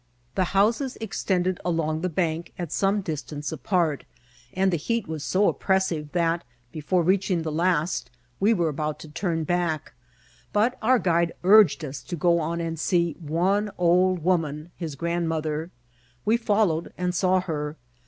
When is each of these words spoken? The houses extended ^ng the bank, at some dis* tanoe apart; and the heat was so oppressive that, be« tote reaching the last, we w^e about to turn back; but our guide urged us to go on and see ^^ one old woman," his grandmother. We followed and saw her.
The 0.33 0.45
houses 0.57 0.97
extended 0.99 1.59
^ng 1.63 2.01
the 2.01 2.09
bank, 2.09 2.53
at 2.57 2.71
some 2.71 3.01
dis* 3.01 3.21
tanoe 3.21 3.51
apart; 3.53 4.03
and 4.51 4.71
the 4.71 4.75
heat 4.77 5.07
was 5.07 5.23
so 5.23 5.47
oppressive 5.47 6.11
that, 6.13 6.43
be« 6.71 6.81
tote 6.81 7.05
reaching 7.05 7.43
the 7.43 7.51
last, 7.51 8.09
we 8.39 8.51
w^e 8.51 8.67
about 8.67 8.97
to 9.01 9.09
turn 9.09 9.43
back; 9.43 9.93
but 10.51 10.75
our 10.81 10.97
guide 10.97 11.33
urged 11.43 11.85
us 11.85 12.01
to 12.01 12.15
go 12.15 12.39
on 12.39 12.59
and 12.59 12.79
see 12.79 13.15
^^ 13.21 13.21
one 13.21 13.69
old 13.77 14.23
woman," 14.23 14.71
his 14.75 14.95
grandmother. 14.95 15.69
We 16.25 16.35
followed 16.35 16.91
and 16.97 17.13
saw 17.13 17.39
her. 17.39 17.77